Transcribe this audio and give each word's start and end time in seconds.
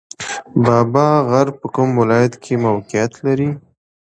بابا 0.65 1.07
غر 1.29 1.47
په 1.59 1.67
کوم 1.75 1.89
ولایت 2.01 2.33
کې 2.43 2.53
موقعیت 2.65 3.13
لري؟ 3.25 3.49